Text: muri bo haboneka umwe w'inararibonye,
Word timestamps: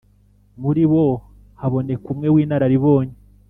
muri 0.61 0.83
bo 0.91 1.05
haboneka 1.59 2.05
umwe 2.13 2.27
w'inararibonye, 2.35 3.15